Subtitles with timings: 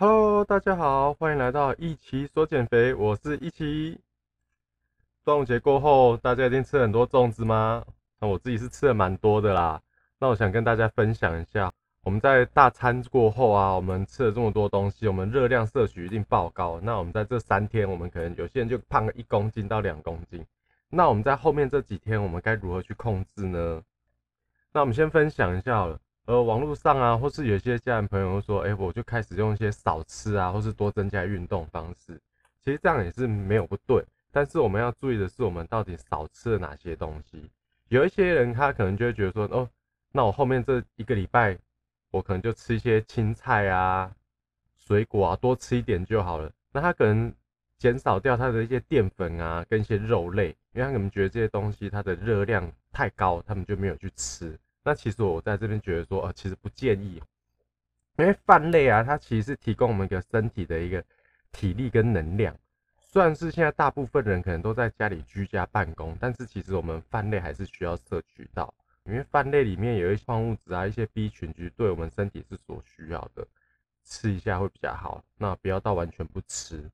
[0.00, 4.00] Hello，大家好，欢迎来到一期说减肥，我是一期。
[5.26, 7.84] 端午节过后，大家一定吃很多粽子吗？
[8.18, 9.78] 那我自己是吃的蛮多的啦。
[10.18, 11.70] 那我想跟大家分享一下，
[12.02, 16.80] 我们在大餐过后啊，我们吃了这么多东西，我们热量摄取一定爆高。
[16.82, 20.42] 那我们在这三天，我们可能有些人就胖了一公斤到两公斤。
[20.88, 23.82] 那我们在后面这几天，我们该如何去控制呢？
[24.72, 26.00] 那我们先分享一下好了。
[26.26, 32.20] 呃，网络上啊，或是有些家人朋友说，哎，我就开始用一些少吃啊，或是多增加运动方式。
[32.62, 37.50] 其实这样也是没有不对，但是我们要注意的是，我们到底少吃了哪些东西。
[37.88, 39.68] 有一些人他可能就会觉得说，哦，
[40.12, 41.58] 那我后面这一个礼拜，
[42.10, 44.12] 我可能就吃一些青菜啊、
[44.76, 46.52] 水果啊，多吃一点就好了。
[46.72, 47.34] 那他可能
[47.78, 54.56] 减少掉他的一些淀粉啊，跟一些肉类，因为他可能觉得这些东西它的热量太高，他们就没有去吃。
[54.90, 57.22] 那其实我在这边觉得说，呃，其实不建议，
[58.18, 61.00] 因为饭类啊，它其实是提供我们一个身体的一个
[61.52, 62.52] 体力跟能量。
[62.98, 68.74] 虽然是现在大部分人可能都在家里居家办公，但是其实我们饭类还是需要摄取到，
[69.04, 73.46] 因为饭类里面有一些矿物质啊，一些 B 群，其实对我们身体是所需要的，
[74.04, 75.22] 吃一下会比较好。
[75.38, 76.90] 那不要到完全不吃，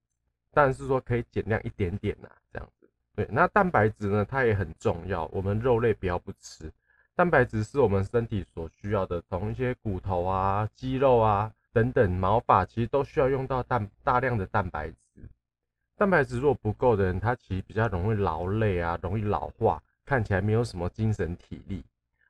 [0.52, 2.86] 但是说可以减量一点点呐，这样子。
[3.14, 6.70] 对，那蛋白质呢，它也很重要，我们肉类不要不吃。
[7.16, 15.26] 蛋白质是我们身体所需要的，从一些骨头啊、肌肉啊等等毛发，其实都需要用到蛋大量的蛋白质。
[15.96, 21.82] 蛋白质如果不够的人，他其实比较容易劳累啊，容易老化，看起来没有什么精神体力。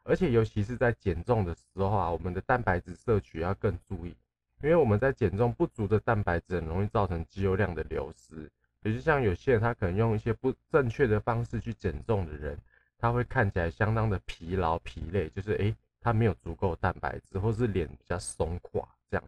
[0.04, 4.14] 而且尤其是在减重的时候啊，我们的蛋白质摄取要更注意，
[4.62, 8.48] 因为我们在减重不足的蛋白质，很容易造成肌肉量的流失。
[8.84, 12.56] 也就像有些人他可能用一些不正确的方式去减重的人。
[12.98, 19.24] 他会看起来相当的疲劳疲累，就是诶，他没有足够蛋白质，或是脸比较松垮这样，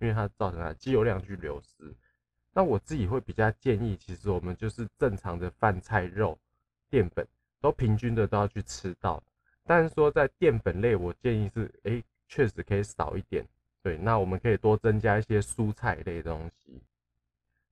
[0.00, 1.94] 因为它造成了肌肉量去流失。
[2.52, 6.38] 那我自己会比较建议，其实我们就是正常的饭菜肉
[6.90, 7.26] 淀粉
[7.60, 9.22] 都平均的都要去吃到，
[9.64, 13.46] 但是说在淀粉类，我建议是诶，确实可以少一点。
[13.82, 16.82] 对，那我们可以多增加一些蔬菜类的东西。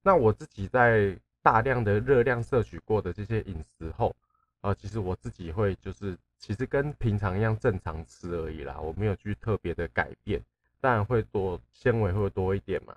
[0.03, 4.15] 那我自己在大量的热量摄取过的这些饮食后。
[4.63, 10.41] 啊，其实我自己会就是，其实跟平常一样正常吃而已啦，我没有去特别的改变，
[10.81, 12.97] 当然会多纤维会多一点嘛，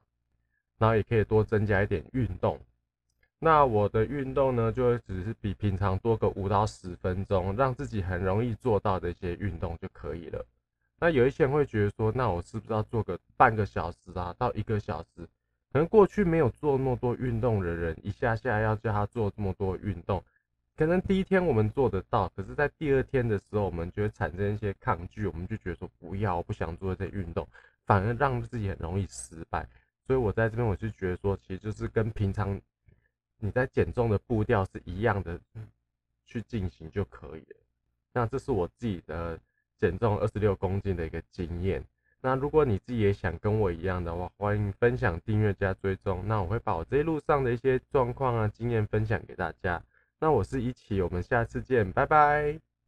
[0.77, 2.59] 然后也可以多增加一点运动。
[3.39, 10.45] 那我的运动呢，就会只是比平常多个五到十分钟，让自己很容易做到的一些运动就可以了。
[10.99, 15.27] 那有一些人会觉得说，那我是不是要做个半个小时啊，到一个小时？
[15.73, 20.23] 可能过去没有做那么多运动的人，一下下要叫他做这么多运动。
[20.85, 27.47] 可能第一天我们做得到，可是，在第二天的时候，我们就会产生一些抗拒，我们就觉得说不要，我不想做这些运动，
[27.87, 29.67] 反而让自己很容易失败。
[30.05, 32.61] 所以我在这边，我就觉得说，其实就是跟平常
[33.39, 35.39] 你在减重的步调是一样的
[36.23, 37.57] 去进行就可以了。
[38.13, 39.39] 那这是我自己的
[39.79, 41.83] 减重二十六公斤的一个经验。
[42.21, 46.27] 那如果你自己也想跟我一样的话，欢迎分享、订阅加追踪。
[46.27, 49.81] 那我会把我这一路上的一些状况啊、经验分享给大家。
[50.19, 52.74] 那我是一起，我们下次见，拜拜。